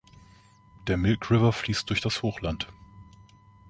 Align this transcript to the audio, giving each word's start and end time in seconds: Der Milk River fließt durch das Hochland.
Der 0.87 0.97
Milk 0.97 1.29
River 1.29 1.53
fließt 1.53 1.87
durch 1.91 2.01
das 2.01 2.23
Hochland. 2.23 2.67